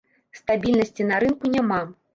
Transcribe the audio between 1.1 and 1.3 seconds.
на